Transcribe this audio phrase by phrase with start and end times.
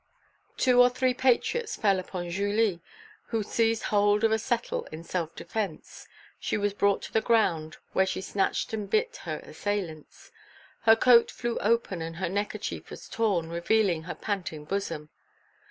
[0.57, 2.81] Two or three patriots fell upon Julie,
[3.27, 6.07] who seized hold of a settle in self defence;
[6.39, 10.31] she was brought to the ground, where she scratched and bit her assailants.
[10.85, 15.11] Her coat flew open and her neckerchief was torn, revealing her panting bosom.